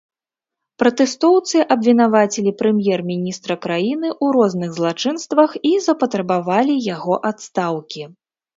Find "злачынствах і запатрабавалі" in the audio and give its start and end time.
4.81-6.81